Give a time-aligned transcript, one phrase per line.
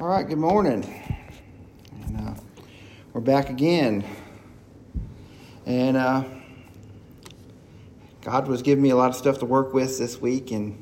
[0.00, 0.84] All right, good morning.
[2.06, 2.34] And, uh,
[3.12, 4.04] we're back again.
[5.66, 6.22] And uh,
[8.20, 10.80] God was giving me a lot of stuff to work with this week and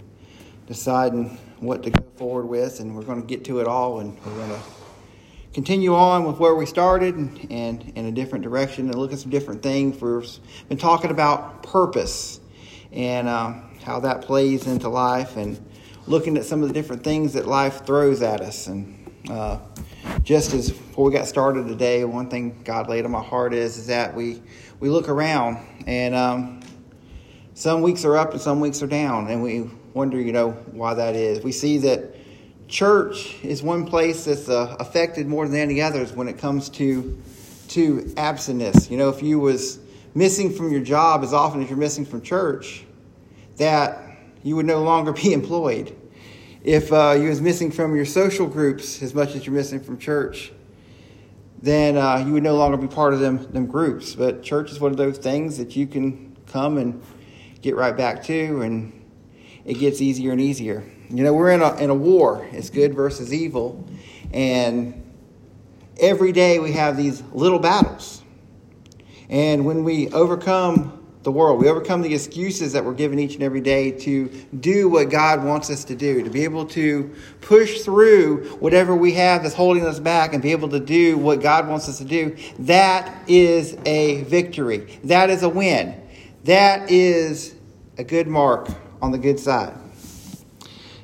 [0.66, 2.78] deciding what to go forward with.
[2.80, 4.00] And we're going to get to it all.
[4.00, 4.60] And we're going to
[5.54, 9.18] continue on with where we started and, and in a different direction and look at
[9.18, 9.98] some different things.
[9.98, 12.38] We've been talking about purpose
[12.92, 15.58] and uh, how that plays into life and
[16.06, 18.66] looking at some of the different things that life throws at us.
[18.66, 19.58] And uh,
[20.22, 23.76] just as before we got started today, one thing God laid on my heart is
[23.76, 24.42] is that we
[24.80, 26.60] we look around and um,
[27.54, 30.94] some weeks are up and some weeks are down, and we wonder, you know, why
[30.94, 31.42] that is.
[31.42, 32.14] We see that
[32.68, 37.20] church is one place that's uh, affected more than any others when it comes to
[37.68, 38.90] to absentness.
[38.90, 39.80] You know, if you was
[40.14, 42.84] missing from your job as often as you're missing from church,
[43.56, 44.02] that
[44.42, 45.96] you would no longer be employed
[46.66, 49.96] if uh, you was missing from your social groups as much as you're missing from
[49.98, 50.50] church,
[51.62, 54.16] then uh, you would no longer be part of them, them groups.
[54.16, 57.00] But church is one of those things that you can come and
[57.62, 58.92] get right back to, and
[59.64, 60.84] it gets easier and easier.
[61.08, 62.44] You know, we're in a, in a war.
[62.50, 63.88] It's good versus evil.
[64.32, 65.08] And
[66.00, 68.22] every day we have these little battles.
[69.28, 71.60] And when we overcome the world.
[71.60, 74.28] We overcome the excuses that we're given each and every day to
[74.60, 79.10] do what God wants us to do, to be able to push through whatever we
[79.14, 82.04] have that's holding us back and be able to do what God wants us to
[82.04, 82.36] do.
[82.60, 85.00] That is a victory.
[85.02, 86.00] That is a win.
[86.44, 87.56] That is
[87.98, 88.68] a good mark
[89.02, 89.74] on the good side.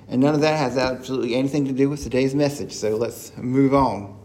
[0.07, 2.75] And none of that has absolutely anything to do with today's message.
[2.75, 4.17] So let's move on.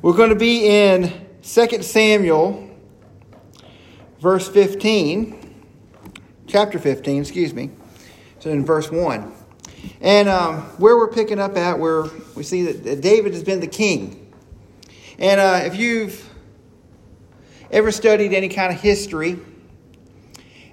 [0.00, 2.70] We're going to be in 2 Samuel
[4.24, 5.54] verse 15,
[6.46, 7.70] chapter 15, excuse me.
[8.38, 9.30] So in verse 1.
[10.00, 13.66] And um, where we're picking up at, where we see that David has been the
[13.66, 14.32] king.
[15.18, 16.26] And uh, if you've
[17.70, 19.38] ever studied any kind of history,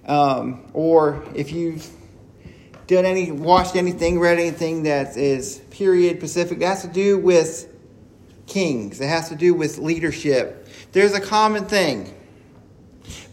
[0.08, 1.90] um, or if you've
[2.88, 7.68] done any, watched anything, read anything that is period Pacific, that has to do with
[8.48, 9.02] kings.
[9.02, 10.70] It has to do with leadership.
[10.94, 12.16] There's a common thing.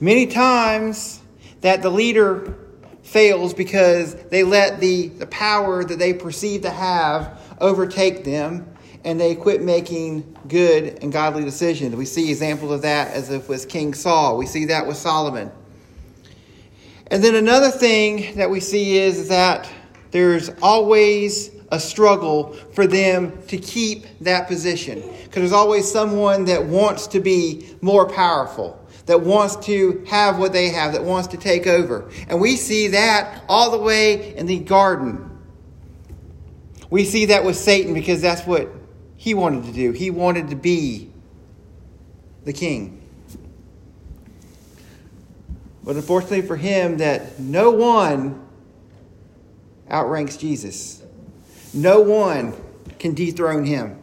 [0.00, 1.20] Many times
[1.60, 2.56] that the leader
[3.02, 8.66] fails because they let the, the power that they perceive to have overtake them
[9.04, 11.96] and they quit making good and godly decisions.
[11.96, 14.36] We see examples of that as if with King Saul.
[14.36, 15.50] We see that with Solomon.
[17.10, 19.68] And then another thing that we see is that
[20.10, 25.00] there's always a struggle for them to keep that position.
[25.00, 28.77] Because there's always someone that wants to be more powerful
[29.08, 32.10] that wants to have what they have, that wants to take over.
[32.28, 35.30] And we see that all the way in the garden.
[36.90, 38.68] We see that with Satan because that's what
[39.16, 39.92] he wanted to do.
[39.92, 41.10] He wanted to be
[42.44, 43.02] the king.
[45.82, 48.46] But unfortunately for him, that no one
[49.90, 51.02] outranks Jesus.
[51.72, 52.52] No one
[52.98, 53.98] can dethrone him.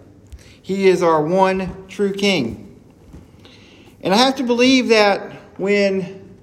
[0.64, 2.65] He is our one true king.
[4.06, 6.38] And I have to believe that when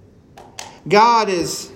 [0.88, 1.70] God is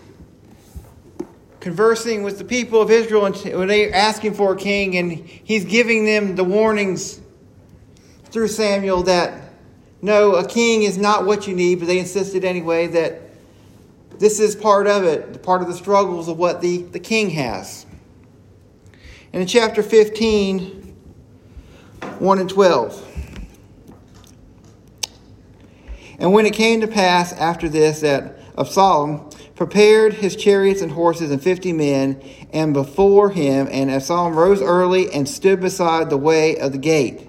[1.60, 5.64] conversing with the people of Israel and when they're asking for a king and he's
[5.64, 7.20] giving them the warnings
[8.24, 9.44] through Samuel that
[10.02, 13.22] no, a king is not what you need, but they insisted anyway that
[14.18, 17.86] this is part of it, part of the struggles of what the, the king has.
[19.32, 20.96] And in chapter 15,
[22.18, 23.25] 1 and 12.
[26.18, 31.30] And when it came to pass after this that Absalom prepared his chariots and horses
[31.30, 32.20] and fifty men,
[32.52, 37.28] and before him, and Absalom rose early and stood beside the way of the gate.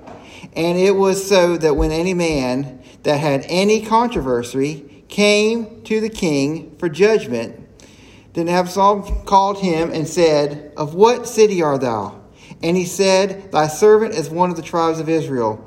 [0.56, 6.09] And it was so that when any man that had any controversy came to the
[6.09, 7.68] king for judgment,
[8.34, 12.22] then Absalom called him and said, Of what city art thou?
[12.62, 15.64] And he said, Thy servant is one of the tribes of Israel.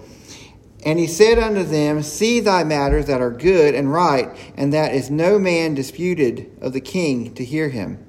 [0.85, 4.95] And he said unto them, See thy matters that are good and right, and that
[4.95, 8.05] is no man disputed of the king to hear him.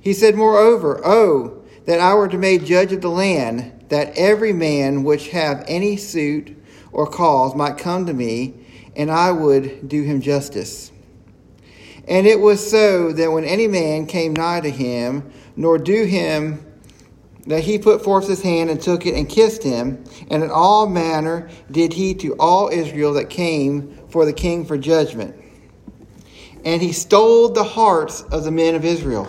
[0.00, 4.52] He said, Moreover, Oh, that I were to make judge of the land, that every
[4.52, 6.56] man which have any suit
[6.92, 8.54] or cause might come to me,
[8.94, 10.92] and I would do him justice.
[12.06, 16.64] And it was so that when any man came nigh to him, nor do him
[17.48, 20.04] that he put forth his hand and took it and kissed him.
[20.30, 24.78] And in all manner did he to all Israel that came for the king for
[24.78, 25.34] judgment.
[26.64, 29.28] And he stole the hearts of the men of Israel.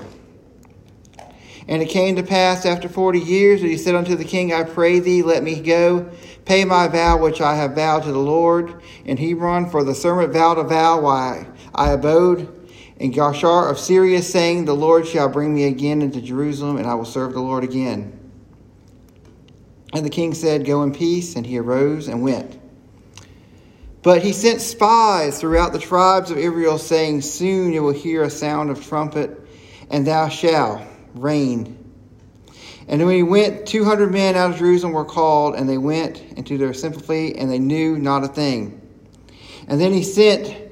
[1.68, 4.64] And it came to pass after forty years that he said unto the king, I
[4.64, 6.12] pray thee, let me go,
[6.44, 10.34] pay my vow which I have vowed to the Lord in Hebron, for the servant
[10.34, 11.46] vowed a vow while
[11.76, 12.59] I abode
[13.00, 16.96] in Geshur of Syria, saying, The Lord shall bring me again into Jerusalem, and I
[16.96, 18.18] will serve the Lord again.
[19.94, 21.36] And the king said, Go in peace.
[21.36, 22.60] And he arose and went.
[24.02, 28.30] But he sent spies throughout the tribes of Israel, saying, Soon you will hear a
[28.30, 29.40] sound of trumpet,
[29.90, 30.82] and thou shalt
[31.16, 31.78] reign.
[32.88, 36.58] And when he went, 200 men out of Jerusalem were called, and they went into
[36.58, 38.82] their assembly, and they knew not a thing.
[39.68, 40.72] And then he sent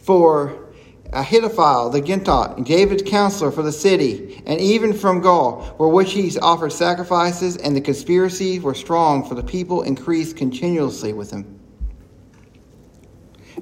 [0.00, 0.65] for
[1.12, 6.36] Ahithophel the Gittite, David's counselor for the city, and even from Gaul, for which he
[6.38, 11.60] offered sacrifices, and the conspiracies were strong, for the people increased continuously with him.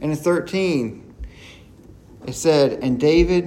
[0.01, 1.15] And in 13,
[2.27, 3.45] it said, And David,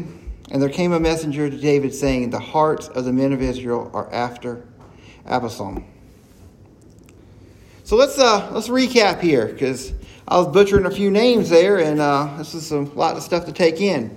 [0.51, 3.91] and there came a messenger to David saying, The hearts of the men of Israel
[3.93, 4.65] are after
[5.25, 5.85] Absalom.
[7.83, 9.93] So let's uh, let's recap here, because
[10.29, 13.45] I was butchering a few names there, and uh, this is a lot of stuff
[13.45, 14.15] to take in.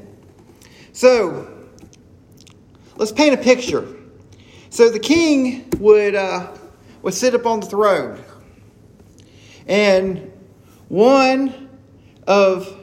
[0.93, 1.49] So,
[2.97, 3.87] let's paint a picture.
[4.71, 6.53] So the king would uh,
[7.03, 8.23] would sit up on the throne,
[9.69, 10.33] and
[10.89, 11.69] one
[12.27, 12.77] of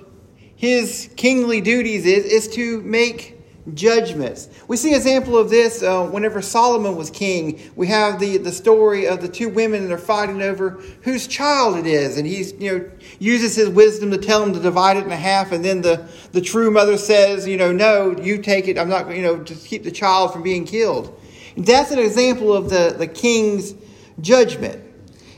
[0.56, 3.37] his kingly duties is, is to make
[3.74, 4.50] judgments.
[4.68, 7.60] We see an example of this uh, whenever Solomon was king.
[7.76, 10.72] We have the, the story of the two women and they're fighting over
[11.02, 12.18] whose child it is.
[12.18, 15.52] And he you know, uses his wisdom to tell them to divide it in half.
[15.52, 18.78] And then the, the true mother says, you know, no, you take it.
[18.78, 21.20] I'm not, you know, just keep the child from being killed.
[21.58, 23.74] That's an example of the, the king's
[24.22, 24.84] judgment.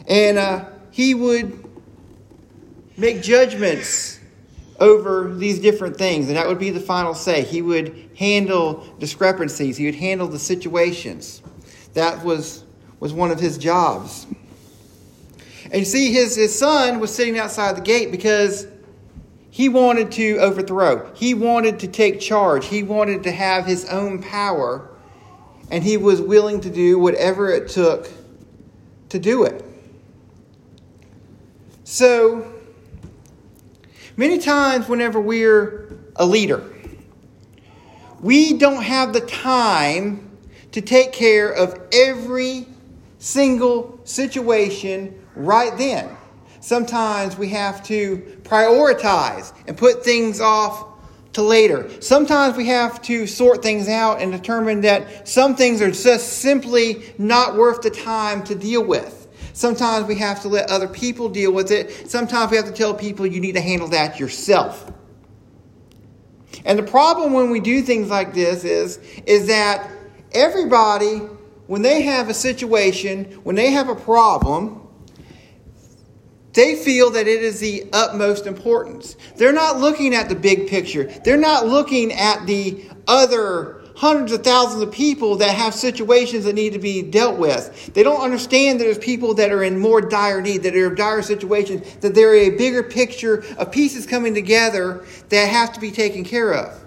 [0.08, 1.66] And uh, he would
[2.98, 4.20] make judgments
[4.80, 7.44] over these different things, and that would be the final say.
[7.44, 11.42] He would handle discrepancies, he would handle the situations.
[11.94, 12.64] That was,
[13.00, 14.28] was one of his jobs.
[15.66, 18.68] And you see, his, his son was sitting outside the gate because
[19.50, 24.22] he wanted to overthrow, he wanted to take charge, he wanted to have his own
[24.22, 24.90] power,
[25.72, 28.10] and he was willing to do whatever it took
[29.10, 29.66] to do it.
[31.84, 32.60] So,
[34.20, 36.62] Many times, whenever we're a leader,
[38.22, 40.38] we don't have the time
[40.72, 42.68] to take care of every
[43.18, 46.16] single situation right then.
[46.62, 50.86] Sometimes we have to prioritize and put things off
[51.34, 51.90] to later.
[52.02, 57.04] Sometimes we have to sort things out and determine that some things are just simply
[57.18, 59.28] not worth the time to deal with.
[59.54, 62.10] Sometimes we have to let other people deal with it.
[62.10, 64.92] Sometimes we have to tell people you need to handle that yourself.
[66.70, 69.90] And the problem when we do things like this is, is that
[70.34, 71.18] everybody,
[71.66, 74.88] when they have a situation, when they have a problem,
[76.54, 79.16] they feel that it is the utmost importance.
[79.36, 81.06] They're not looking at the big picture.
[81.26, 86.54] They're not looking at the other hundreds of thousands of people that have situations that
[86.54, 87.92] need to be dealt with.
[87.94, 90.96] They don't understand that there's people that are in more dire need, that are in
[90.96, 95.82] dire situations, that there is a bigger picture of pieces coming together that have to
[95.82, 96.82] be taken care of.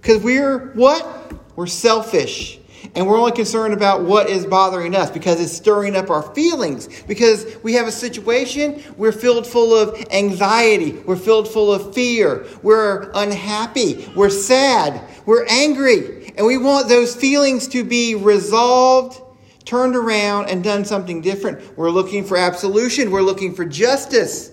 [0.00, 1.32] Because we're what?
[1.56, 2.60] We're selfish.
[2.94, 7.02] And we're only concerned about what is bothering us because it's stirring up our feelings.
[7.04, 12.46] Because we have a situation, we're filled full of anxiety, we're filled full of fear,
[12.62, 16.21] we're unhappy, we're sad, we're angry.
[16.36, 19.20] And we want those feelings to be resolved,
[19.64, 21.76] turned around, and done something different.
[21.76, 24.50] We're looking for absolution, we're looking for justice.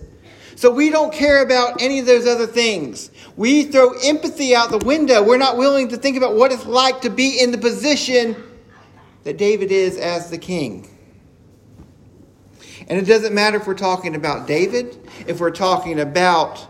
[0.55, 3.12] So we don't care about any of those other things.
[3.38, 5.24] We throw empathy out the window.
[5.24, 8.36] We're not willing to think about what it's like to be in the position
[9.24, 10.89] that David is as the king.
[12.89, 16.67] And it doesn't matter if we're talking about David, if we're talking about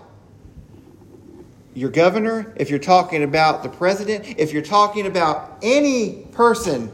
[1.79, 6.91] your governor, if you're talking about the president, if you're talking about any person,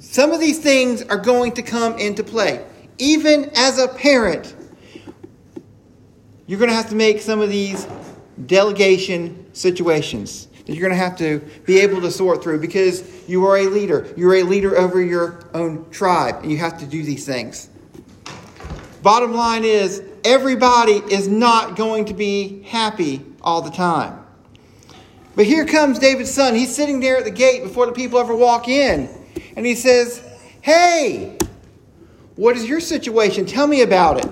[0.00, 2.66] some of these things are going to come into play.
[2.98, 4.52] Even as a parent,
[6.48, 7.86] you're going to have to make some of these
[8.46, 13.46] delegation situations that you're going to have to be able to sort through because you
[13.46, 14.12] are a leader.
[14.16, 17.68] You're a leader over your own tribe, and you have to do these things.
[19.02, 24.18] Bottom line is, everybody is not going to be happy all the time.
[25.36, 26.54] But here comes David's son.
[26.54, 29.08] He's sitting there at the gate before the people ever walk in.
[29.54, 30.22] And he says,
[30.60, 31.38] Hey,
[32.34, 33.46] what is your situation?
[33.46, 34.30] Tell me about it.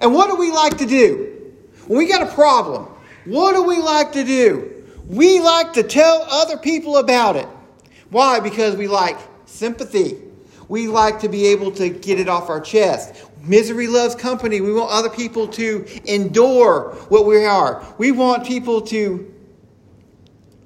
[0.00, 1.52] And what do we like to do?
[1.86, 2.86] When we got a problem,
[3.24, 4.84] what do we like to do?
[5.06, 7.48] We like to tell other people about it.
[8.10, 8.40] Why?
[8.40, 10.18] Because we like sympathy.
[10.70, 13.26] We like to be able to get it off our chest.
[13.42, 14.60] Misery loves company.
[14.60, 17.84] We want other people to endure what we are.
[17.98, 19.34] We want people to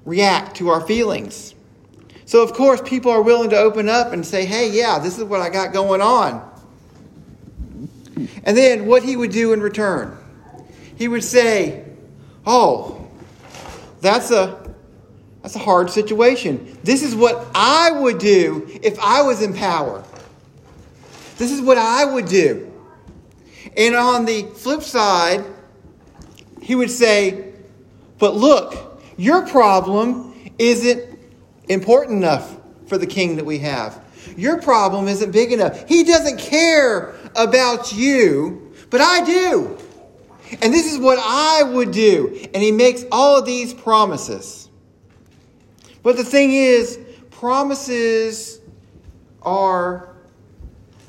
[0.05, 1.55] react to our feelings.
[2.25, 5.23] So, of course, people are willing to open up and say, hey, yeah, this is
[5.23, 6.51] what I got going on.
[8.43, 10.15] And then what he would do in return?
[10.97, 11.83] He would say,
[12.45, 13.07] oh,
[14.01, 14.64] that's a
[15.45, 16.75] that's a hard situation.
[16.83, 20.03] This is what I would do if I was in power.
[21.37, 22.73] This is what I would do.
[23.77, 25.45] And on the flip side,
[26.63, 27.53] he would say,
[28.17, 31.15] But look, your problem isn't
[31.69, 34.03] important enough for the king that we have.
[34.35, 35.87] Your problem isn't big enough.
[35.87, 39.77] He doesn't care about you, but I do.
[40.63, 42.47] And this is what I would do.
[42.51, 44.64] And he makes all of these promises.
[46.05, 46.99] But the thing is,
[47.31, 48.59] promises
[49.41, 50.09] are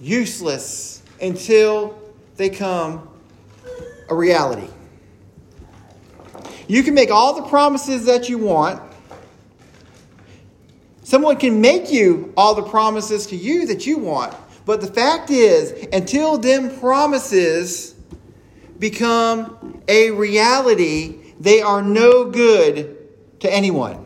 [0.01, 2.01] useless until
[2.37, 3.07] they come
[4.09, 4.71] a reality.
[6.67, 8.81] You can make all the promises that you want.
[11.03, 14.35] Someone can make you all the promises to you that you want.
[14.65, 17.95] But the fact is, until them promises
[18.79, 22.97] become a reality, they are no good
[23.41, 24.06] to anyone.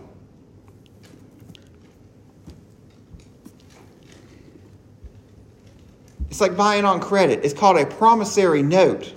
[6.30, 7.44] It's like buying on credit.
[7.44, 9.12] It's called a promissory note.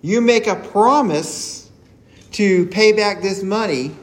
[0.00, 1.70] You make a promise
[2.32, 3.94] to pay back this money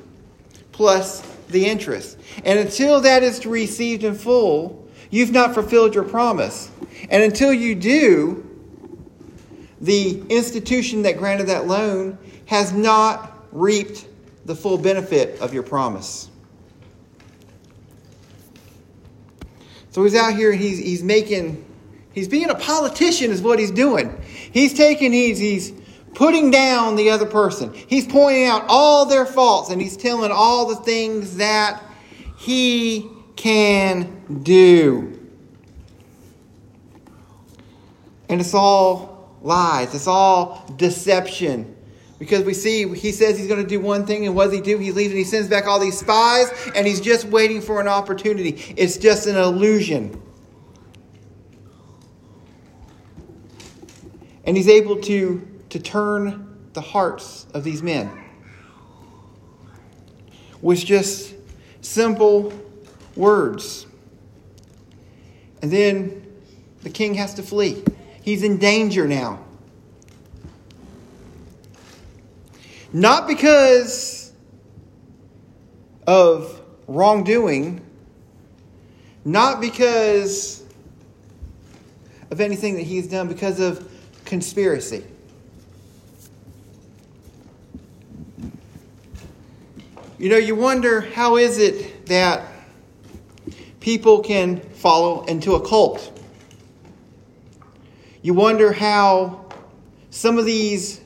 [0.74, 2.20] plus the interest.
[2.44, 6.70] And until that is received in full, you've not fulfilled your promise.
[7.10, 8.50] And until you do,
[9.80, 14.06] the institution that granted that loan has not reaped
[14.46, 16.30] the full benefit of your promise.
[19.92, 21.64] So he's out here and he's, he's making
[22.14, 24.22] He's being a politician, is what he's doing.
[24.52, 25.74] He's taking, he's, he's
[26.14, 27.74] putting down the other person.
[27.74, 31.84] He's pointing out all their faults and he's telling all the things that
[32.38, 35.20] he can do.
[38.30, 41.76] And it's all lies, it's all deception.
[42.20, 44.62] Because we see, he says he's going to do one thing, and what does he
[44.62, 44.78] do?
[44.78, 47.88] He leaves and he sends back all these spies, and he's just waiting for an
[47.88, 48.74] opportunity.
[48.78, 50.22] It's just an illusion.
[54.44, 58.12] And he's able to, to turn the hearts of these men
[60.62, 61.36] with just
[61.82, 62.54] simple
[63.16, 63.86] words.
[65.62, 66.26] And then
[66.82, 67.84] the king has to flee.
[68.22, 69.44] He's in danger now.
[72.92, 74.32] Not because
[76.06, 77.82] of wrongdoing,
[79.26, 80.64] not because
[82.30, 83.90] of anything that he's done, because of
[84.34, 85.04] conspiracy.
[90.18, 92.44] You know, you wonder how is it that
[93.80, 96.20] people can follow into a cult?
[98.24, 99.46] You wonder how
[100.10, 101.00] some of these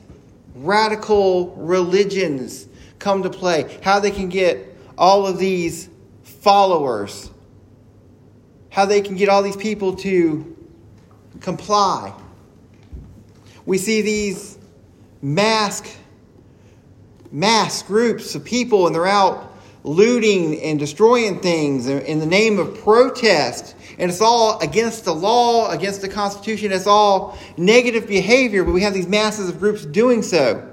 [0.54, 2.66] radical religions
[2.98, 5.90] come to play, how they can get all of these
[6.22, 7.30] followers,
[8.70, 10.56] how they can get all these people to
[11.42, 12.14] comply.
[13.68, 14.56] We see these
[15.20, 15.86] mask
[17.30, 19.52] mass groups of people and they're out
[19.84, 23.76] looting and destroying things in the name of protest.
[23.98, 26.72] And it's all against the law, against the Constitution.
[26.72, 30.66] It's all negative behavior, but we have these masses of groups doing so.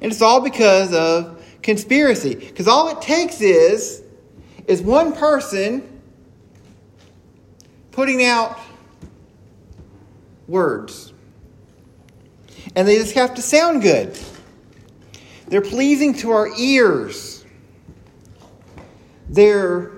[0.00, 2.34] And it's all because of conspiracy.
[2.34, 4.02] Because all it takes is,
[4.66, 6.00] is one person
[7.90, 8.58] putting out
[10.46, 11.12] words
[12.74, 14.18] and they just have to sound good.
[15.48, 17.44] They're pleasing to our ears.
[19.28, 19.92] They're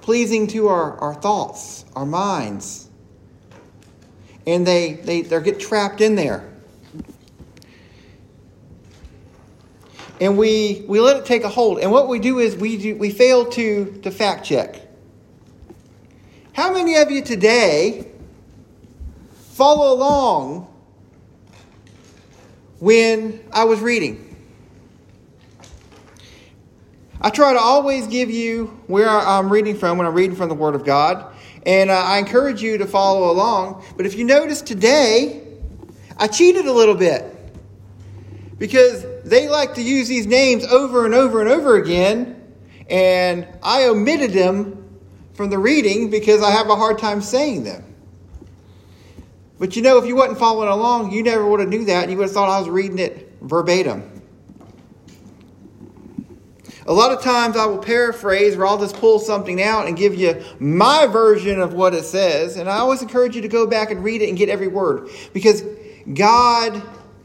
[0.00, 2.88] pleasing to our, our thoughts, our minds.
[4.46, 6.48] And they, they, they get trapped in there.
[10.20, 11.80] And we, we let it take a hold.
[11.80, 14.80] And what we do is we, do, we fail to, to fact check.
[16.52, 18.10] How many of you today
[19.52, 20.72] follow along
[22.78, 24.22] when I was reading.
[27.20, 30.54] I try to always give you where I'm reading from when I'm reading from the
[30.54, 33.82] Word of God, and uh, I encourage you to follow along.
[33.96, 35.42] But if you notice today,
[36.18, 37.24] I cheated a little bit
[38.58, 42.40] because they like to use these names over and over and over again,
[42.88, 45.00] And I omitted them
[45.34, 47.85] from the reading because I have a hard time saying them.
[49.58, 52.10] But you know, if you wasn't following along, you never would have knew that.
[52.10, 54.16] You would have thought I was reading it verbatim.
[56.88, 60.14] A lot of times I will paraphrase or I'll just pull something out and give
[60.14, 62.56] you my version of what it says.
[62.56, 65.08] And I always encourage you to go back and read it and get every word.
[65.32, 65.64] Because
[66.14, 66.80] God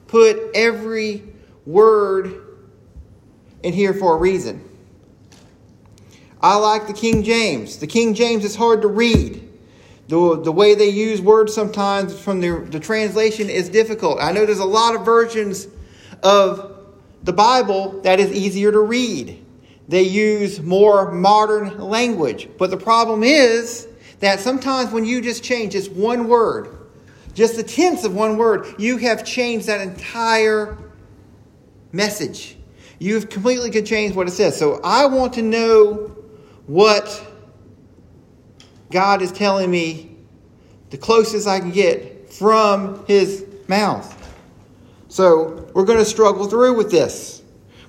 [0.07, 1.23] put every
[1.65, 2.41] word
[3.61, 4.67] in here for a reason.
[6.41, 7.77] I like the King James.
[7.77, 9.47] The King James is hard to read.
[10.11, 14.17] The, the way they use words sometimes from the, the translation is difficult.
[14.19, 15.69] I know there's a lot of versions
[16.21, 16.85] of
[17.23, 19.41] the Bible that is easier to read.
[19.87, 22.49] They use more modern language.
[22.57, 23.87] But the problem is
[24.19, 26.77] that sometimes when you just change just one word,
[27.33, 30.77] just the tense of one word, you have changed that entire
[31.93, 32.57] message.
[32.99, 34.59] You've completely changed what it says.
[34.59, 36.17] So I want to know
[36.67, 37.30] what
[38.91, 40.15] God is telling me
[40.89, 44.17] the closest I can get from His mouth.
[45.07, 47.41] So we're going to struggle through with this.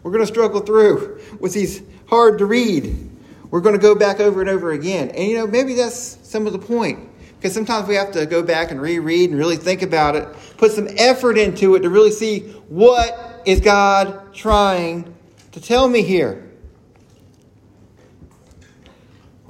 [0.02, 3.11] We're going to struggle through with these hard to read.
[3.50, 5.11] We're going to go back over and over again.
[5.11, 7.09] And you know, maybe that's some of the point.
[7.37, 10.28] Because sometimes we have to go back and reread and really think about it,
[10.59, 15.12] put some effort into it to really see what is God trying
[15.50, 16.51] to tell me here.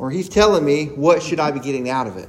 [0.03, 2.29] Or he's telling me what should I be getting out of it.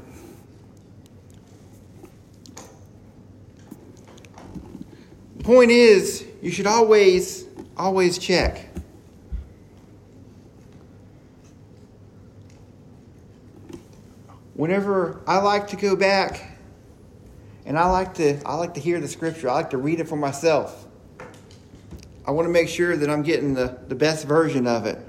[5.38, 8.70] The point is, you should always, always check.
[14.54, 16.60] Whenever I like to go back
[17.66, 20.08] and I like to I like to hear the scripture, I like to read it
[20.08, 20.86] for myself.
[22.28, 25.00] I want to make sure that I'm getting the, the best version of it.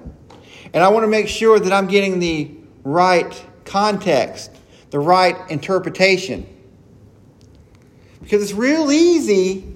[0.75, 2.51] And I want to make sure that I'm getting the
[2.83, 4.51] right context,
[4.91, 6.47] the right interpretation.
[8.21, 9.73] Because it's real easy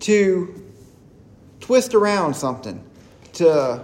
[0.00, 0.62] to
[1.60, 2.84] twist around something,
[3.32, 3.82] to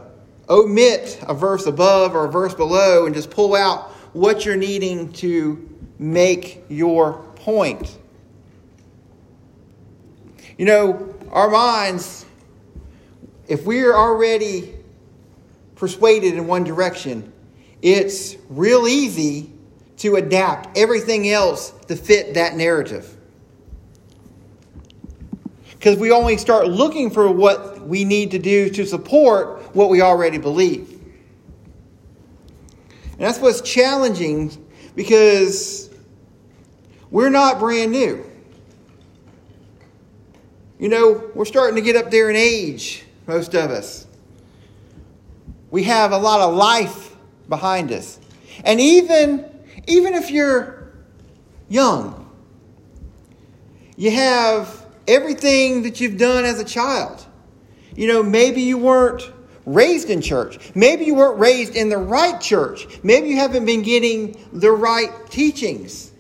[0.51, 5.11] omit a verse above or a verse below and just pull out what you're needing
[5.15, 5.67] to
[5.99, 7.97] make your point.
[10.59, 12.27] You know, our minds,
[13.49, 14.75] if we're already
[15.81, 17.33] persuaded in one direction,
[17.81, 19.51] it's real easy
[19.97, 23.17] to adapt everything else to fit that narrative.
[25.71, 30.03] Because we only start looking for what we need to do to support what we
[30.03, 30.91] already believe.
[33.13, 34.53] And that's what's challenging
[34.95, 35.89] because
[37.11, 38.31] we're not brand new.
[40.79, 44.07] You know, we're starting to get up there in age, most of us.
[45.71, 47.15] We have a lot of life
[47.49, 48.19] behind us.
[48.65, 49.45] And even,
[49.87, 50.93] even if you're
[51.69, 52.31] young,
[53.97, 57.25] you have everything that you've done as a child.
[57.95, 59.31] You know, maybe you weren't
[59.67, 60.75] raised in church.
[60.75, 62.87] Maybe you weren't raised in the right church.
[63.03, 66.11] Maybe you haven't been getting the right teachings.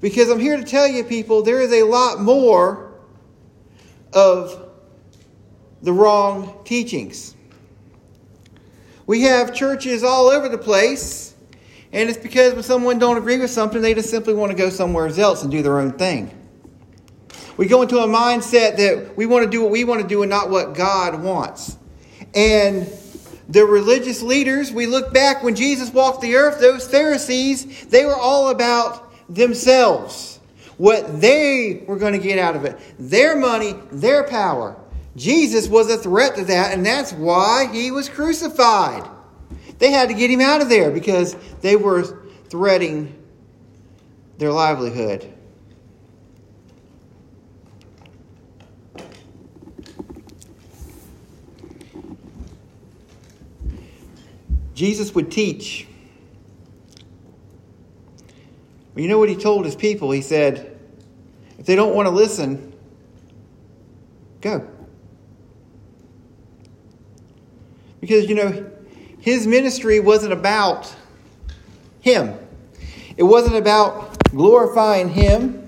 [0.00, 2.92] Because I'm here to tell you, people, there is a lot more
[4.12, 4.70] of
[5.82, 7.34] the wrong teachings.
[9.10, 11.34] We have churches all over the place,
[11.92, 14.70] and it's because when someone don't agree with something, they just simply want to go
[14.70, 16.30] somewhere else and do their own thing.
[17.56, 20.22] We go into a mindset that we want to do what we want to do
[20.22, 21.76] and not what God wants.
[22.36, 22.86] And
[23.48, 28.16] the religious leaders, we look back when Jesus walked the earth, those Pharisees, they were
[28.16, 30.38] all about themselves,
[30.76, 34.79] what they were going to get out of it, their money, their power.
[35.16, 39.08] Jesus was a threat to that, and that's why he was crucified.
[39.78, 42.04] They had to get him out of there because they were
[42.48, 43.16] threatening
[44.38, 45.32] their livelihood.
[54.74, 55.86] Jesus would teach
[59.00, 60.10] you know what he told his people?
[60.10, 60.78] He said,
[61.58, 62.74] if they don't want to listen,
[64.42, 64.68] go.
[68.00, 68.70] Because, you know,
[69.20, 70.94] his ministry wasn't about
[72.00, 72.38] him,
[73.16, 75.60] it wasn't about glorifying him.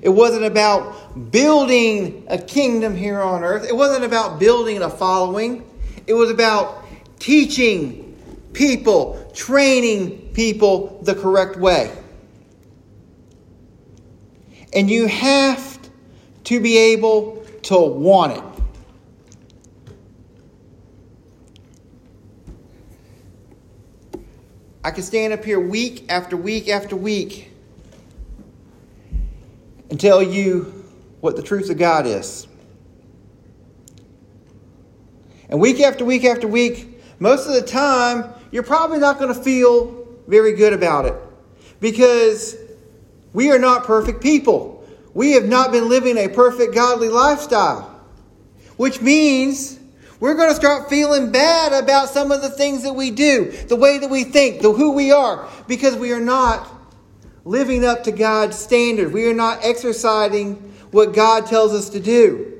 [0.00, 3.68] It wasn't about building a kingdom here on earth.
[3.68, 5.64] It wasn't about building a following.
[6.08, 6.84] It was about
[7.20, 8.16] teaching
[8.52, 11.96] people, training people the correct way.
[14.74, 15.78] And you have
[16.44, 18.51] to be able to want it.
[24.84, 27.50] I could stand up here week after week after week
[29.90, 30.84] and tell you
[31.20, 32.48] what the truth of God is.
[35.48, 39.40] And week after week after week, most of the time, you're probably not going to
[39.40, 41.14] feel very good about it
[41.78, 42.56] because
[43.32, 44.84] we are not perfect people.
[45.14, 48.00] We have not been living a perfect godly lifestyle,
[48.76, 49.78] which means
[50.22, 53.74] we're going to start feeling bad about some of the things that we do, the
[53.74, 56.72] way that we think, the who we are, because we are not
[57.44, 59.12] living up to God's standard.
[59.12, 60.54] We are not exercising
[60.92, 62.56] what God tells us to do.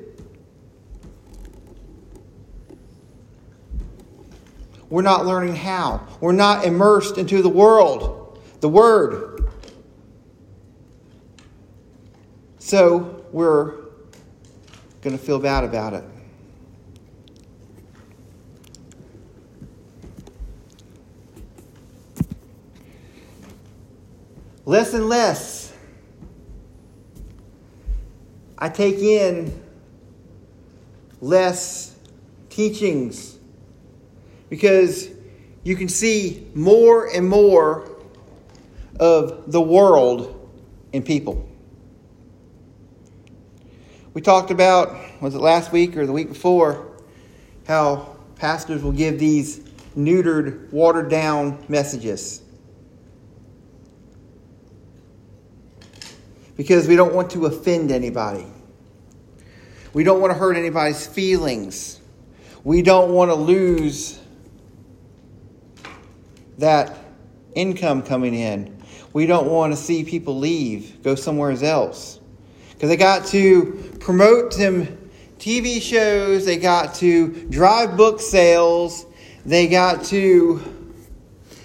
[4.89, 6.05] We're not learning how.
[6.19, 9.49] We're not immersed into the world, the Word.
[12.59, 13.71] So we're
[15.01, 16.03] going to feel bad about it.
[24.73, 25.71] Less and less,
[28.57, 29.61] I take in
[31.21, 31.95] less
[32.49, 33.37] teachings
[34.49, 35.09] because
[35.63, 37.87] you can see more and more
[38.99, 40.49] of the world
[40.91, 41.47] in people.
[44.15, 46.97] We talked about, was it last week or the week before,
[47.67, 49.59] how pastors will give these
[49.95, 52.42] neutered, watered down messages.
[56.63, 58.45] Because we don't want to offend anybody.
[59.91, 61.99] We don't want to hurt anybody's feelings.
[62.63, 64.17] We don't want to lose
[66.59, 66.95] that
[67.53, 68.81] income coming in.
[69.11, 72.21] We don't want to see people leave, go somewhere else.
[72.71, 74.87] Because they got to promote some
[75.39, 79.05] TV shows, they got to drive book sales,
[79.45, 80.61] they got to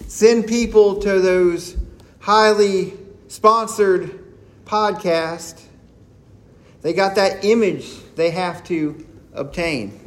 [0.08, 1.76] send people to those
[2.18, 2.94] highly
[3.28, 4.17] sponsored
[4.68, 5.62] podcasts.
[6.82, 9.98] They got that image they have to obtain.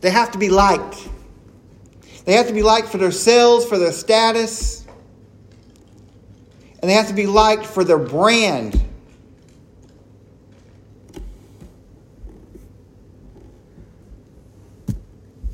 [0.00, 1.08] They have to be liked.
[2.24, 4.86] They have to be liked for their sales, for their status,
[6.80, 8.80] and they have to be liked for their brand.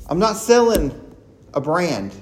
[0.07, 0.93] I'm not selling
[1.53, 2.13] a brand.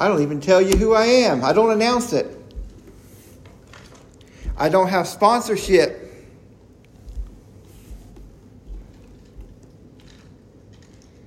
[0.00, 1.44] I don't even tell you who I am.
[1.44, 2.26] I don't announce it.
[4.56, 6.04] I don't have sponsorship.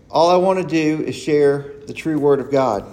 [0.09, 2.85] All I want to do is share the true Word of God.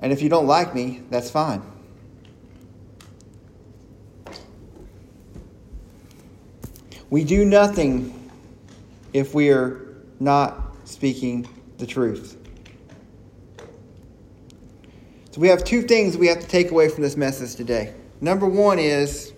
[0.00, 1.62] And if you don't like me, that's fine.
[7.08, 8.30] We do nothing
[9.14, 12.38] if we are not speaking the truth.
[15.30, 17.92] So we have two things we have to take away from this message today.
[18.20, 19.32] Number one is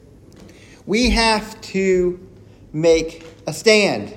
[0.85, 2.21] we have to
[2.73, 4.15] make a stand.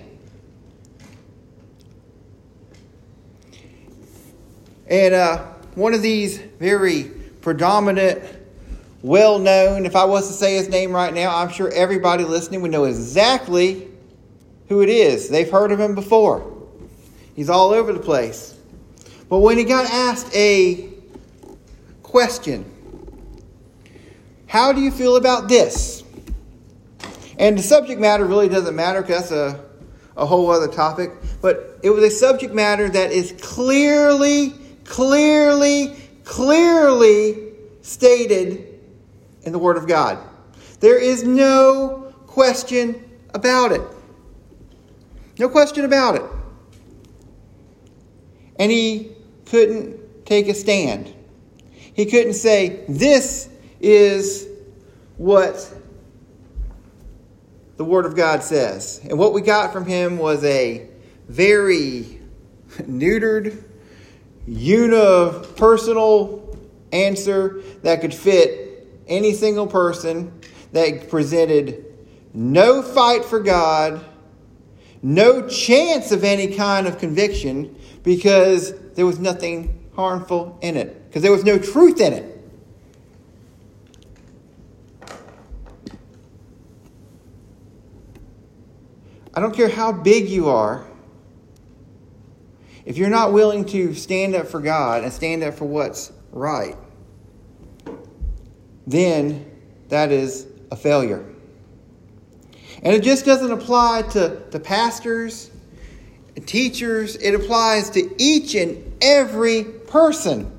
[4.87, 7.03] And uh, one of these very
[7.41, 8.23] predominant,
[9.01, 12.61] well known, if I was to say his name right now, I'm sure everybody listening
[12.61, 13.87] would know exactly
[14.67, 15.29] who it is.
[15.29, 16.58] They've heard of him before.
[17.39, 18.53] He's all over the place.
[19.29, 20.89] But when he got asked a
[22.03, 22.69] question,
[24.45, 26.03] how do you feel about this?
[27.37, 29.63] And the subject matter really doesn't matter because that's a,
[30.17, 31.11] a whole other topic.
[31.41, 38.81] But it was a subject matter that is clearly, clearly, clearly stated
[39.43, 40.19] in the Word of God.
[40.81, 43.81] There is no question about it.
[45.37, 46.23] No question about it.
[48.59, 49.11] And he
[49.45, 51.13] couldn't take a stand.
[51.93, 54.47] He couldn't say, This is
[55.17, 55.73] what
[57.77, 59.01] the Word of God says.
[59.09, 60.87] And what we got from him was a
[61.29, 62.19] very
[62.77, 63.63] neutered,
[64.47, 66.57] unipersonal
[66.91, 70.41] answer that could fit any single person,
[70.73, 71.85] that presented
[72.33, 74.03] no fight for God,
[75.01, 77.75] no chance of any kind of conviction
[78.09, 82.41] because there was nothing harmful in it, because there was no truth in it.
[89.35, 90.87] I don't care how big you are.
[92.83, 96.75] If you're not willing to stand up for God and stand up for what's right,
[98.87, 99.45] then
[99.89, 101.23] that is a failure.
[102.81, 105.51] And it just doesn't apply to, to pastors,
[106.45, 110.51] teachers, it applies to each and every person,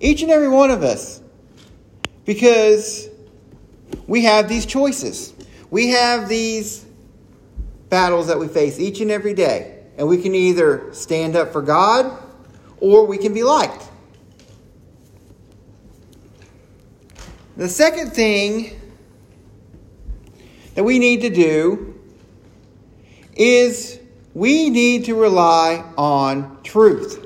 [0.00, 1.20] each and every one of us,
[2.24, 3.08] because
[4.06, 5.32] we have these choices.
[5.70, 6.84] We have these
[7.88, 11.62] battles that we face each and every day, and we can either stand up for
[11.62, 12.22] God
[12.78, 13.88] or we can be liked.
[17.56, 18.80] The second thing
[20.74, 22.00] that we need to do
[23.36, 24.00] is
[24.34, 27.24] we need to rely on truth.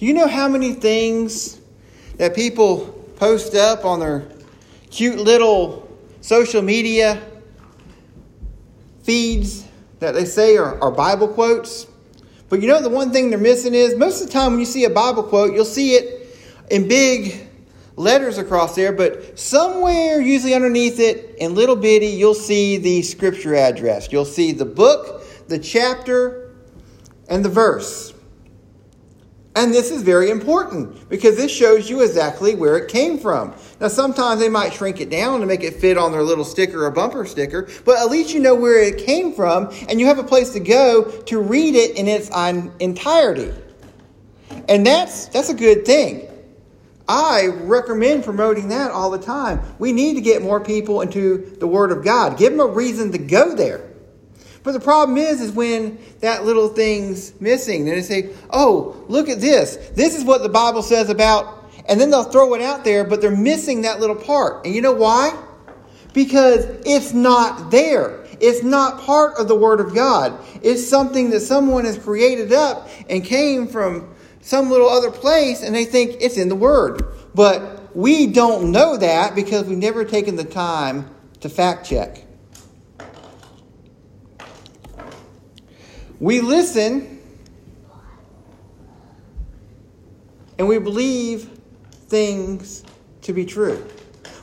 [0.00, 1.60] You know how many things
[2.16, 4.26] that people post up on their
[4.90, 5.88] cute little
[6.22, 7.22] social media
[9.02, 9.64] feeds
[10.00, 11.86] that they say are, are Bible quotes?
[12.48, 14.66] But you know, the one thing they're missing is most of the time when you
[14.66, 16.36] see a Bible quote, you'll see it
[16.70, 17.48] in big
[18.02, 23.54] letters across there, but somewhere, usually underneath it, in little bitty, you'll see the scripture
[23.54, 24.10] address.
[24.10, 26.54] You'll see the book, the chapter,
[27.28, 28.12] and the verse.
[29.54, 33.54] And this is very important because this shows you exactly where it came from.
[33.80, 36.86] Now, sometimes they might shrink it down to make it fit on their little sticker
[36.86, 40.18] or bumper sticker, but at least you know where it came from and you have
[40.18, 42.30] a place to go to read it in its
[42.80, 43.52] entirety.
[44.68, 46.28] And that's, that's a good thing.
[47.08, 49.60] I recommend promoting that all the time.
[49.78, 52.38] We need to get more people into the Word of God.
[52.38, 53.88] Give them a reason to go there.
[54.62, 59.28] But the problem is, is when that little thing's missing, then they say, "Oh, look
[59.28, 59.76] at this.
[59.94, 61.46] This is what the Bible says about,"
[61.86, 64.64] and then they'll throw it out there, but they're missing that little part.
[64.64, 65.34] And you know why?
[66.12, 68.20] Because it's not there.
[68.38, 70.38] It's not part of the Word of God.
[70.62, 74.11] It's something that someone has created up and came from
[74.42, 77.02] some little other place and they think it's in the Word.
[77.34, 81.08] But we don't know that because we've never taken the time
[81.40, 82.24] to fact check.
[86.20, 87.20] We listen
[90.58, 91.48] and we believe
[92.08, 92.84] things
[93.22, 93.84] to be true,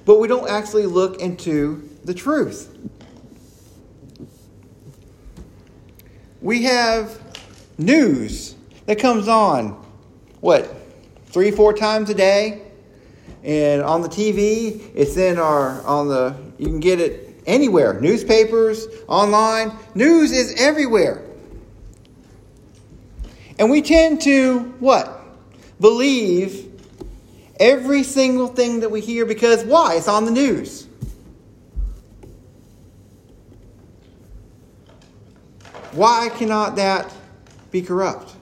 [0.05, 2.75] but we don't actually look into the truth.
[6.41, 7.21] We have
[7.77, 9.85] news that comes on
[10.41, 10.73] what,
[11.27, 12.61] three, four times a day.
[13.43, 18.87] And on the TV, it's in our, on the, you can get it anywhere newspapers,
[19.07, 19.71] online.
[19.95, 21.23] News is everywhere.
[23.57, 25.19] And we tend to, what?
[25.79, 26.69] Believe
[27.59, 29.95] every single thing that we hear because why?
[29.95, 30.87] It's on the news.
[35.91, 37.13] Why cannot that
[37.71, 38.35] be corrupt?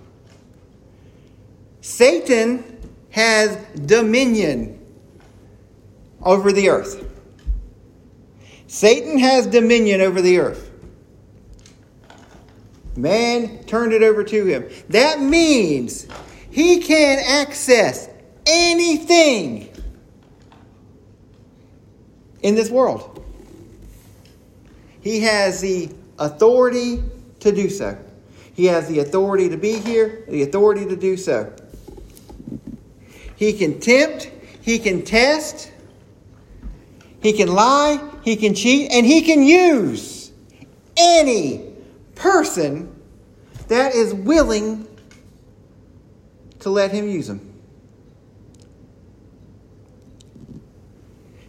[1.87, 2.77] Satan
[3.11, 4.77] has dominion
[6.21, 7.09] over the earth.
[8.67, 10.69] Satan has dominion over the earth.
[12.97, 14.69] Man turned it over to him.
[14.89, 16.07] That means
[16.51, 18.09] he can access
[18.45, 19.73] anything
[22.43, 23.23] in this world.
[24.99, 27.01] He has the authority
[27.39, 27.97] to do so.
[28.53, 31.53] He has the authority to be here, the authority to do so.
[33.37, 34.29] He can tempt,
[34.61, 35.71] he can test,
[37.21, 40.31] he can lie, he can cheat, and he can use
[40.97, 41.71] any
[42.15, 42.93] person
[43.67, 44.87] that is willing
[46.59, 47.53] to let him use them.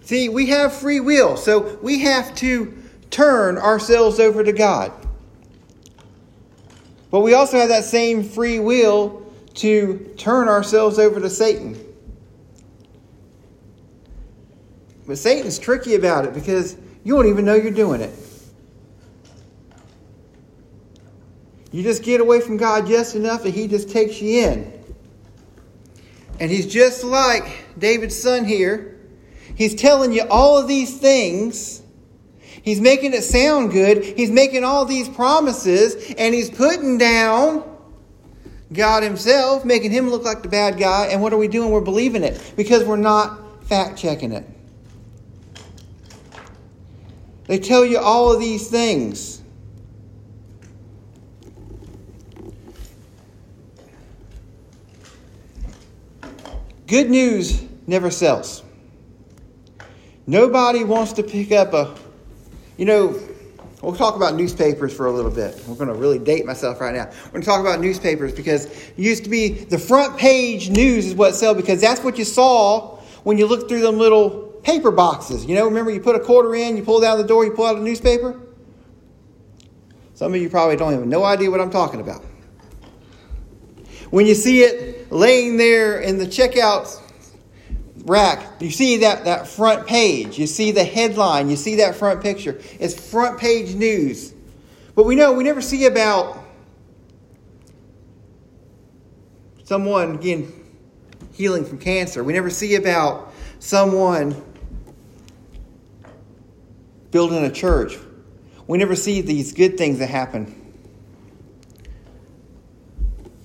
[0.03, 2.77] See, we have free will, so we have to
[3.11, 4.93] turn ourselves over to God.
[7.11, 9.28] But we also have that same free will
[9.59, 11.77] to turn ourselves over to Satan.
[15.07, 18.15] But Satan's tricky about it because you won't even know you're doing it.
[21.73, 24.73] You just get away from God just enough that he just takes you in.
[26.41, 29.01] And he's just like David's son here.
[29.57, 31.83] He's telling you all of these things.
[32.63, 34.05] He's making it sound good.
[34.05, 37.78] He's making all these promises, and he's putting down
[38.73, 41.07] God Himself, making Him look like the bad guy.
[41.07, 41.71] And what are we doing?
[41.71, 44.47] We're believing it because we're not fact checking it.
[47.47, 49.43] They tell you all of these things.
[56.87, 58.63] Good news never sells.
[60.27, 61.95] Nobody wants to pick up a,
[62.77, 63.19] you know,
[63.83, 65.63] We'll talk about newspapers for a little bit.
[65.69, 67.05] We're going to really date myself right now.
[67.27, 71.07] We're going to talk about newspapers because it used to be the front page news
[71.07, 74.91] is what sold because that's what you saw when you looked through them little paper
[74.91, 75.45] boxes.
[75.45, 77.67] You know, remember you put a quarter in, you pull down the door, you pull
[77.67, 78.41] out a newspaper?
[80.15, 82.25] Some of you probably don't have no idea what I'm talking about.
[84.11, 87.01] When you see it laying there in the checkout
[88.09, 92.23] rack, you see that, that front page, you see the headline, you see that front
[92.23, 92.61] picture.
[92.81, 94.35] It's front page news.
[94.95, 96.43] But we know we never see about
[99.65, 100.53] someone getting
[101.35, 102.25] healing from cancer.
[102.25, 104.43] We never see about someone
[107.11, 107.97] building a church.
[108.67, 110.55] We never see these good things that happen.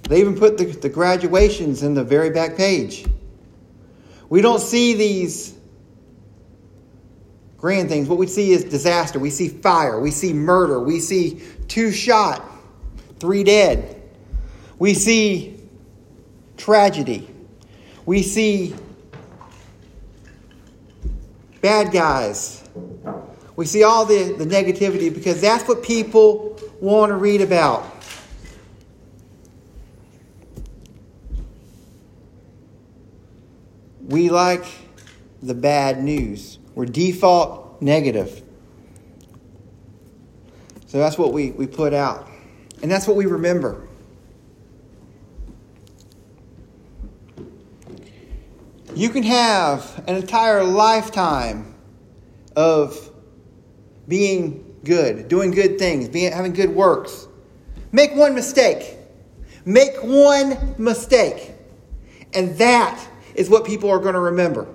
[0.09, 3.05] They even put the, the graduations in the very back page.
[4.33, 5.53] We don't see these
[7.55, 8.09] grand things.
[8.09, 9.19] What we see is disaster.
[9.19, 9.99] We see fire.
[9.99, 10.79] We see murder.
[10.79, 12.43] We see two shot,
[13.19, 14.01] three dead.
[14.79, 15.61] We see
[16.57, 17.29] tragedy.
[18.07, 18.73] We see
[21.61, 22.67] bad guys.
[23.55, 27.92] We see all the, the negativity because that's what people want to read about.
[34.03, 34.65] We like
[35.41, 36.59] the bad news.
[36.75, 38.41] We're default negative.
[40.87, 42.29] So that's what we, we put out.
[42.81, 43.87] And that's what we remember.
[48.95, 51.73] You can have an entire lifetime
[52.55, 53.09] of
[54.07, 57.27] being good, doing good things, being, having good works.
[57.91, 58.97] Make one mistake.
[59.65, 61.53] Make one mistake.
[62.33, 62.99] And that
[63.35, 64.67] is what people are going to remember.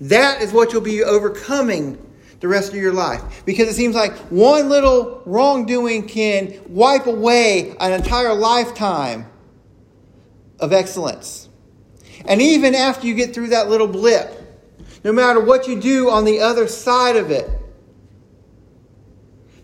[0.00, 1.98] That is what you'll be overcoming
[2.40, 3.44] the rest of your life.
[3.46, 9.26] Because it seems like one little wrongdoing can wipe away an entire lifetime
[10.58, 11.48] of excellence.
[12.24, 14.38] And even after you get through that little blip,
[15.04, 17.48] no matter what you do on the other side of it,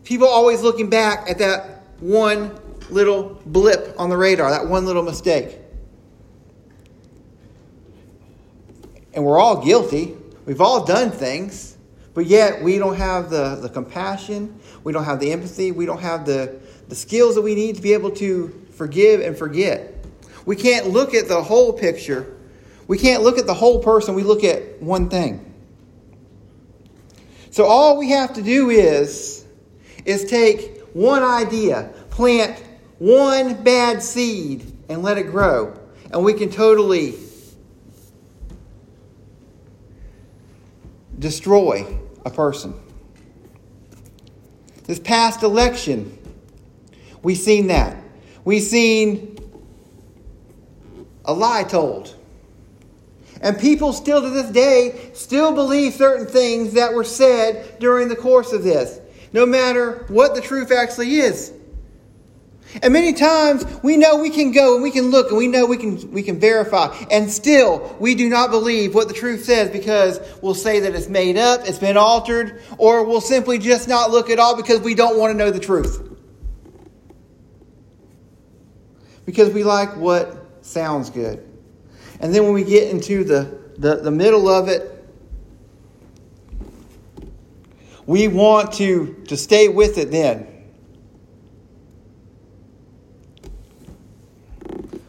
[0.04, 2.58] people always looking back at that one
[2.90, 5.58] little blip on the radar, that one little mistake.
[9.18, 10.16] And we're all guilty.
[10.46, 11.76] We've all done things,
[12.14, 16.00] but yet we don't have the, the compassion, we don't have the empathy, we don't
[16.00, 19.92] have the, the skills that we need to be able to forgive and forget.
[20.46, 22.38] We can't look at the whole picture
[22.86, 25.44] we can't look at the whole person, we look at one thing.
[27.50, 29.44] So all we have to do is
[30.04, 32.56] is take one idea, plant
[33.00, 35.76] one bad seed and let it grow,
[36.12, 37.12] and we can totally
[41.18, 42.74] destroy a person.
[44.84, 46.16] This past election,
[47.22, 47.96] we've seen that.
[48.44, 49.38] We've seen
[51.24, 52.14] a lie told.
[53.40, 58.16] And people still to this day still believe certain things that were said during the
[58.16, 59.00] course of this,
[59.32, 61.52] no matter what the truth actually is.
[62.82, 65.64] And many times we know we can go and we can look and we know
[65.64, 69.70] we can we can verify and still we do not believe what the truth says
[69.70, 74.10] because we'll say that it's made up, it's been altered, or we'll simply just not
[74.10, 76.04] look at all because we don't want to know the truth.
[79.24, 81.46] Because we like what sounds good.
[82.20, 84.94] And then when we get into the, the, the middle of it,
[88.06, 90.57] we want to, to stay with it then.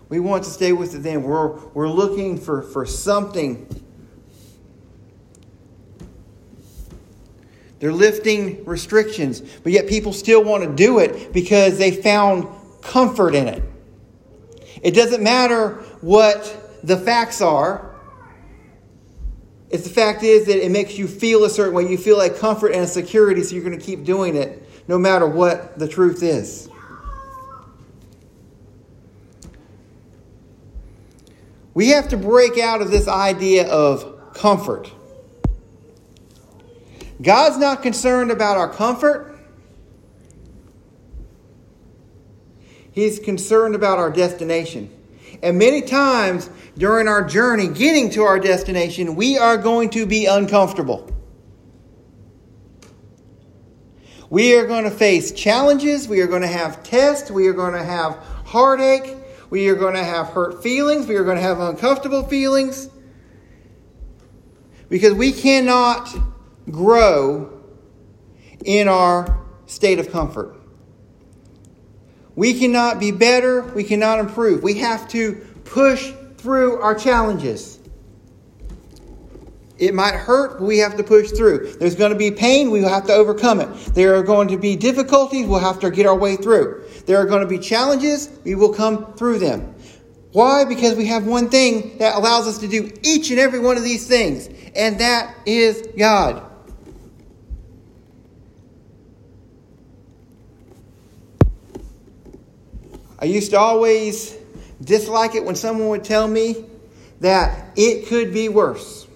[0.10, 1.24] We want to stay with it then.
[1.24, 3.68] We're, we're looking for, for something.
[7.80, 12.48] They're lifting restrictions, but yet people still want to do it because they found
[12.82, 13.64] comfort in it.
[14.82, 17.90] It doesn't matter what the facts are,
[19.70, 21.88] It's the fact is that it makes you feel a certain way.
[21.88, 25.28] You feel like comfort and security, so you're going to keep doing it no matter
[25.28, 26.69] what the truth is.
[31.80, 34.92] We have to break out of this idea of comfort.
[37.22, 39.40] God's not concerned about our comfort.
[42.92, 44.94] He's concerned about our destination.
[45.42, 50.26] And many times during our journey getting to our destination, we are going to be
[50.26, 51.10] uncomfortable.
[54.30, 56.10] We are going to face challenges.
[56.10, 57.32] We are going to have tests.
[57.32, 59.16] We are going to have heartache.
[59.50, 61.08] We are going to have hurt feelings.
[61.08, 62.90] We are going to have uncomfortable feelings.
[64.90, 66.16] Because we cannot
[66.70, 67.62] grow
[68.66, 70.56] in our state of comfort.
[72.36, 73.64] We cannot be better.
[73.64, 74.64] We cannot improve.
[74.64, 75.36] We have to
[75.66, 77.80] push through our challenges.
[79.78, 81.74] It might hurt, but we have to push through.
[81.80, 83.68] There's going to be pain, we have to overcome it.
[83.96, 86.84] There are going to be difficulties, we'll have to get our way through.
[87.10, 89.74] There are going to be challenges, we will come through them.
[90.32, 90.64] Why?
[90.64, 93.84] Because we have one thing that allows us to do each and every one of
[93.84, 96.44] these things, and that is God.
[103.18, 104.38] I used to always
[104.80, 106.64] dislike it when someone would tell me
[107.22, 109.08] that it could be worse.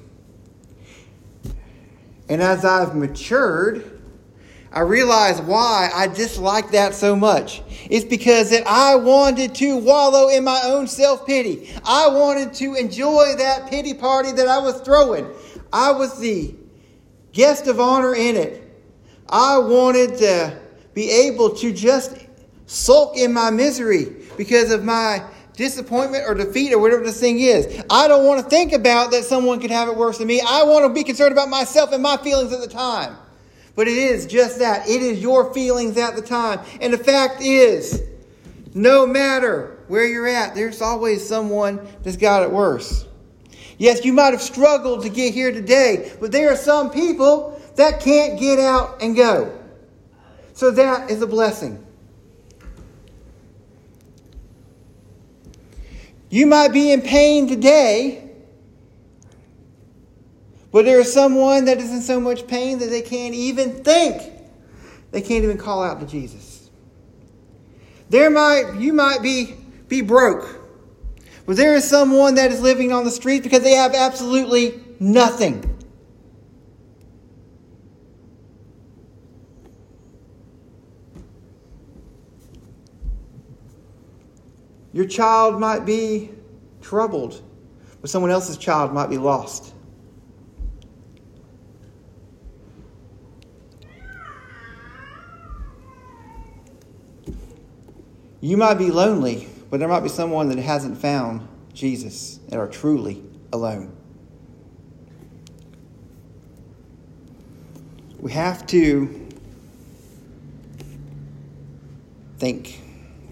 [2.28, 3.93] And as I've matured,
[4.74, 7.62] I realize why I dislike that so much.
[7.92, 11.70] It's because that I wanted to wallow in my own self pity.
[11.86, 15.30] I wanted to enjoy that pity party that I was throwing.
[15.72, 16.56] I was the
[17.34, 18.62] guest of honor in it.
[19.30, 20.60] I wanted to
[20.96, 22.18] be able to just
[22.66, 25.24] sulk in my misery because of my
[25.56, 27.84] disappointment or defeat or whatever this thing is.
[27.92, 30.42] I don't want to think about that someone could have it worse than me.
[30.42, 33.16] I want to be concerned about myself and my feelings at the time.
[33.76, 34.88] But it is just that.
[34.88, 36.60] It is your feelings at the time.
[36.80, 38.04] And the fact is,
[38.74, 43.06] no matter where you're at, there's always someone that's got it worse.
[43.78, 48.00] Yes, you might have struggled to get here today, but there are some people that
[48.00, 49.60] can't get out and go.
[50.54, 51.84] So that is a blessing.
[56.30, 58.32] You might be in pain today,
[60.74, 64.24] but there is someone that is in so much pain that they can't even think.
[65.12, 66.72] They can't even call out to Jesus.
[68.10, 69.56] There might you might be
[69.88, 70.62] be broke.
[71.46, 75.70] But there is someone that is living on the street because they have absolutely nothing.
[84.92, 86.32] Your child might be
[86.82, 87.42] troubled,
[88.02, 89.74] but someone else's child might be lost.
[98.44, 102.68] You might be lonely, but there might be someone that hasn't found Jesus and are
[102.68, 103.24] truly
[103.54, 103.96] alone.
[108.20, 109.30] We have to
[112.38, 112.82] think.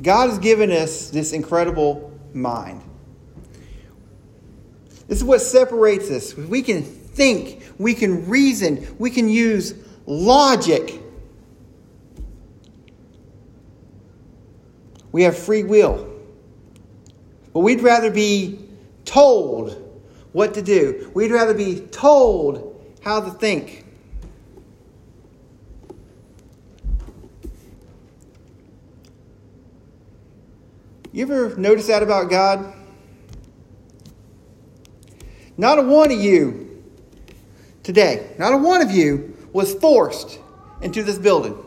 [0.02, 2.82] God has given us this incredible mind.
[5.10, 6.38] This is what separates us.
[6.38, 9.74] We can think, we can reason, we can use
[10.06, 11.01] logic.
[15.12, 16.08] We have free will.
[17.54, 18.60] But we'd rather be
[19.06, 19.78] told
[20.32, 22.72] what to do, we'd rather be told
[23.04, 23.86] how to think.
[31.12, 32.74] You ever notice that about God?
[35.58, 36.84] Not a one of you
[37.84, 40.40] today, not a one of you was forced
[40.82, 41.58] into this building.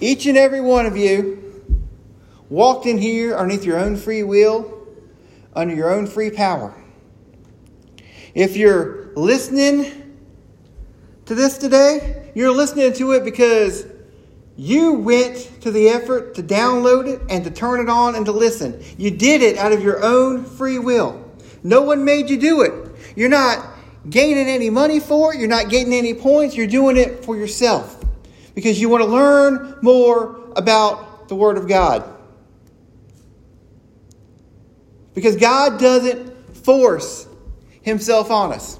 [0.00, 1.43] Each and every one of you
[2.48, 4.86] walked in here underneath your own free will,
[5.54, 6.74] under your own free power.
[8.34, 10.16] If you're listening
[11.26, 13.86] to this today, you're listening to it because
[14.56, 18.32] you went to the effort to download it and to turn it on and to
[18.32, 18.82] listen.
[18.98, 21.20] You did it out of your own free will.
[21.62, 22.72] No one made you do it.
[23.16, 23.66] You're not
[24.10, 25.40] gaining any money for it.
[25.40, 26.56] You're not getting any points.
[26.56, 28.04] You're doing it for yourself
[28.54, 32.13] because you want to learn more about the Word of God.
[35.14, 37.26] Because God doesn't force
[37.82, 38.78] Himself on us.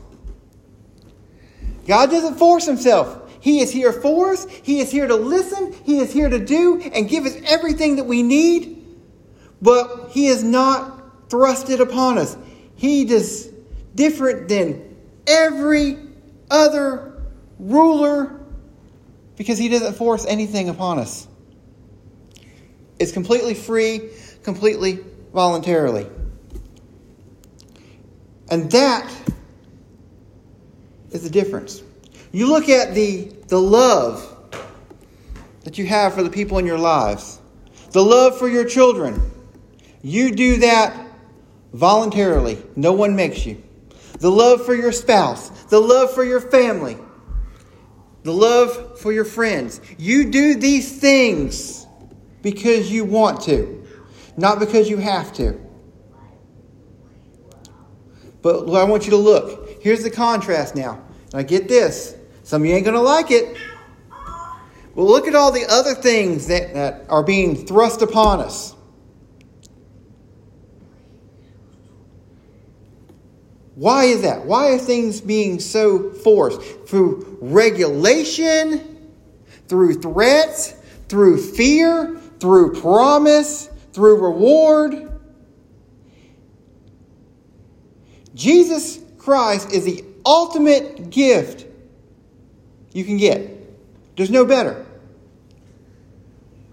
[1.87, 3.21] God doesn't force Himself.
[3.41, 4.47] He is here for us.
[4.49, 5.75] He is here to listen.
[5.85, 8.85] He is here to do and give us everything that we need.
[9.61, 12.37] But He is not thrusted upon us.
[12.75, 13.53] He is
[13.95, 15.99] different than every
[16.51, 17.23] other
[17.59, 18.41] ruler
[19.37, 21.29] because He doesn't force anything upon us.
[22.99, 24.11] It's completely free,
[24.43, 25.01] completely
[25.33, 26.07] voluntarily.
[28.51, 29.11] And that
[31.11, 31.83] is the difference.
[32.33, 34.31] You look at the, the love
[35.63, 37.41] that you have for the people in your lives,
[37.93, 39.21] the love for your children.
[40.03, 41.09] You do that
[41.73, 43.63] voluntarily, no one makes you.
[44.19, 46.97] The love for your spouse, the love for your family,
[48.23, 49.81] the love for your friends.
[49.99, 51.87] You do these things
[52.43, 53.87] because you want to,
[54.37, 55.64] not because you have to.
[58.45, 59.83] But I want you to look.
[59.83, 61.03] Here's the contrast now.
[61.33, 62.15] Now get this.
[62.43, 63.57] Some of you ain't going to like it.
[64.95, 68.75] Well, look at all the other things that, that are being thrust upon us.
[73.77, 74.45] Why is that?
[74.45, 76.61] Why are things being so forced?
[76.87, 79.11] Through regulation,
[79.69, 80.75] through threats,
[81.09, 85.14] through fear, through promise, through reward.
[88.35, 91.67] Jesus Christ is the ultimate gift
[92.93, 93.51] you can get.
[94.17, 94.85] There's no better.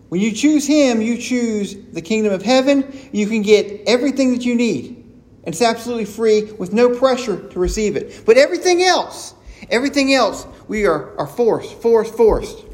[0.09, 3.09] When you choose Him, you choose the kingdom of heaven.
[3.11, 4.97] You can get everything that you need.
[5.43, 8.23] And it's absolutely free with no pressure to receive it.
[8.25, 9.33] But everything else,
[9.69, 12.65] everything else, we are, are forced, forced, forced.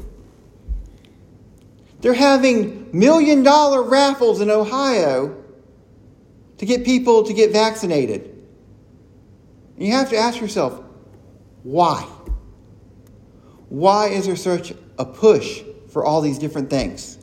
[2.00, 5.42] They're having million dollar raffles in Ohio
[6.58, 8.37] to get people to get vaccinated.
[9.78, 10.82] And you have to ask yourself,
[11.62, 12.02] why?
[13.68, 17.18] Why is there such a push for all these different things?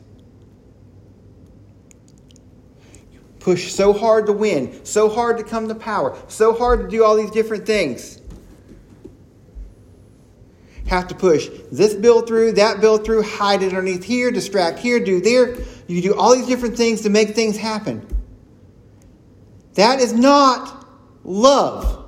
[3.38, 7.04] Push so hard to win, so hard to come to power, so hard to do
[7.04, 8.20] all these different things
[10.86, 15.00] have to push this bill through, that bill through, hide it underneath here, distract here,
[15.00, 15.56] do there.
[15.88, 18.06] You do all these different things to make things happen.
[19.74, 20.86] That is not
[21.24, 22.05] love.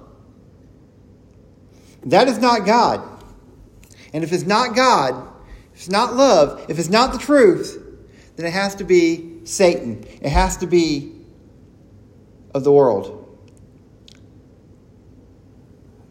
[2.06, 3.02] That is not God.
[4.12, 5.28] And if it's not God,
[5.74, 7.82] if it's not love, if it's not the truth,
[8.36, 10.04] then it has to be Satan.
[10.20, 11.12] It has to be
[12.54, 13.14] of the world.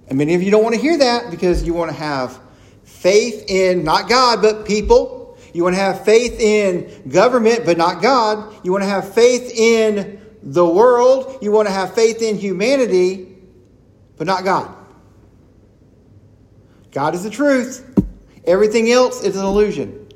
[0.07, 2.39] And many of you don't want to hear that because you want to have
[2.83, 5.38] faith in not God, but people.
[5.53, 8.53] You want to have faith in government, but not God.
[8.63, 11.39] You want to have faith in the world.
[11.41, 13.35] You want to have faith in humanity,
[14.17, 14.76] but not God.
[16.98, 17.88] God is the truth.
[18.43, 20.10] Everything else is an illusion.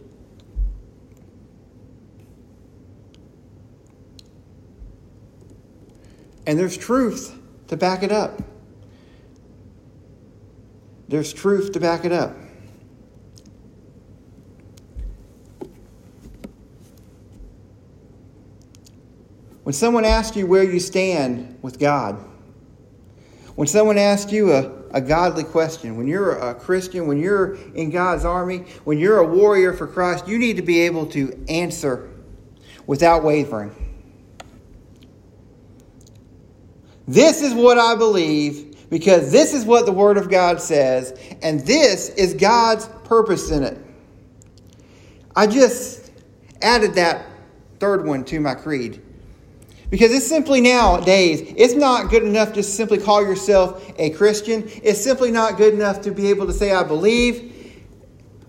[6.47, 8.41] And there's truth to back it up.
[11.07, 12.35] There's truth to back it up.
[19.61, 22.30] When someone asks you where you stand with God,
[23.55, 27.89] when someone asks you a, a godly question, when you're a Christian, when you're in
[27.89, 32.09] God's army, when you're a warrior for Christ, you need to be able to answer
[32.87, 33.75] without wavering.
[37.07, 41.61] This is what I believe because this is what the Word of God says, and
[41.61, 43.77] this is God's purpose in it.
[45.35, 46.11] I just
[46.61, 47.25] added that
[47.79, 49.01] third one to my creed.
[49.91, 54.63] Because it's simply nowadays, it's not good enough to simply call yourself a Christian.
[54.81, 57.75] It's simply not good enough to be able to say, I believe.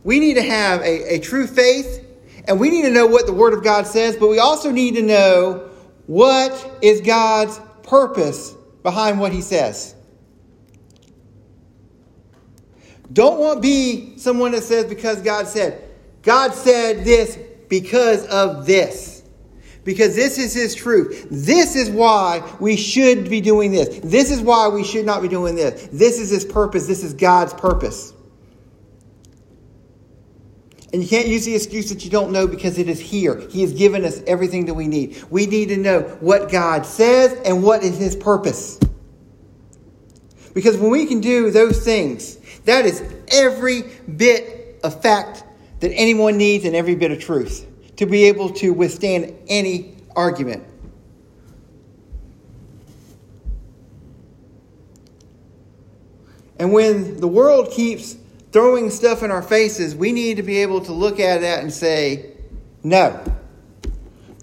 [0.05, 2.07] We need to have a, a true faith,
[2.47, 4.95] and we need to know what the Word of God says, but we also need
[4.95, 5.68] to know
[6.07, 8.53] what is God's purpose
[8.84, 9.97] behind what He says.
[13.12, 15.82] Don't want be someone that says, because God said,
[16.22, 17.36] God said this
[17.68, 19.11] because of this
[19.85, 21.26] because this is His truth.
[21.30, 24.01] This is why we should be doing this.
[24.03, 25.89] This is why we should not be doing this.
[25.93, 26.87] This is His purpose.
[26.87, 28.12] This is God's purpose.
[30.93, 33.41] And you can't use the excuse that you don't know because it is here.
[33.49, 35.22] He has given us everything that we need.
[35.30, 38.78] We need to know what God says and what is His purpose.
[40.55, 43.83] Because when we can do those things, that is every
[44.16, 45.45] bit of fact
[45.80, 47.66] that anyone needs and every bit of truth
[47.97, 50.64] to be able to withstand any argument.
[56.59, 58.16] And when the world keeps
[58.53, 61.72] throwing stuff in our faces, we need to be able to look at that and
[61.72, 62.36] say,
[62.84, 63.20] no,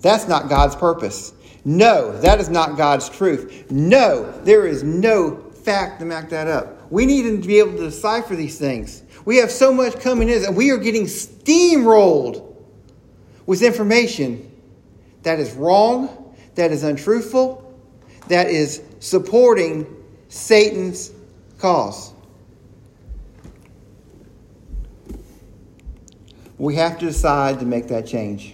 [0.01, 1.33] that's not God's purpose.
[1.63, 3.71] No, that is not God's truth.
[3.71, 6.91] No, there is no fact to back that up.
[6.91, 9.03] We need to be able to decipher these things.
[9.25, 12.48] We have so much coming in, and we are getting steamrolled
[13.49, 14.47] with information
[15.23, 17.81] that is wrong, that is untruthful,
[18.27, 19.87] that is supporting
[20.27, 21.11] Satan's
[21.57, 22.13] cause.
[26.59, 28.53] We have to decide to make that change.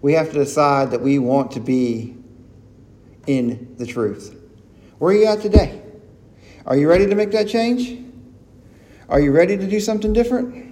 [0.00, 2.16] We have to decide that we want to be
[3.26, 4.40] in the truth.
[4.98, 5.82] Where are you at today?
[6.66, 7.98] Are you ready to make that change?
[9.08, 10.63] Are you ready to do something different?